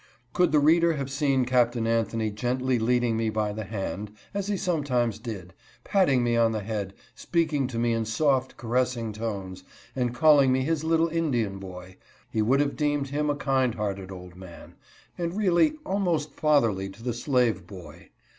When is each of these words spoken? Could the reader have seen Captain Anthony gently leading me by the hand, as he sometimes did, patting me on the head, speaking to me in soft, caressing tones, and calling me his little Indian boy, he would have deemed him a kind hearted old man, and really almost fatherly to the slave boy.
Could 0.33 0.51
the 0.51 0.57
reader 0.57 0.93
have 0.93 1.11
seen 1.11 1.45
Captain 1.45 1.85
Anthony 1.85 2.31
gently 2.31 2.79
leading 2.79 3.15
me 3.15 3.29
by 3.29 3.53
the 3.53 3.65
hand, 3.65 4.11
as 4.33 4.47
he 4.47 4.57
sometimes 4.57 5.19
did, 5.19 5.53
patting 5.83 6.23
me 6.23 6.35
on 6.35 6.53
the 6.53 6.63
head, 6.63 6.95
speaking 7.13 7.67
to 7.67 7.77
me 7.77 7.93
in 7.93 8.05
soft, 8.05 8.57
caressing 8.57 9.13
tones, 9.13 9.63
and 9.95 10.15
calling 10.15 10.51
me 10.51 10.63
his 10.63 10.83
little 10.83 11.09
Indian 11.09 11.59
boy, 11.59 11.97
he 12.31 12.41
would 12.41 12.61
have 12.61 12.75
deemed 12.75 13.09
him 13.09 13.29
a 13.29 13.35
kind 13.35 13.75
hearted 13.75 14.09
old 14.11 14.35
man, 14.35 14.73
and 15.19 15.37
really 15.37 15.75
almost 15.85 16.33
fatherly 16.33 16.89
to 16.89 17.03
the 17.03 17.13
slave 17.13 17.67
boy. 17.67 18.09